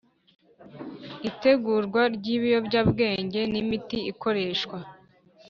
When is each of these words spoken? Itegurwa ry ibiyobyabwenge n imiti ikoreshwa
Itegurwa 1.29 2.01
ry 2.15 2.25
ibiyobyabwenge 2.35 3.41
n 3.51 3.53
imiti 3.61 3.97
ikoreshwa 4.11 4.77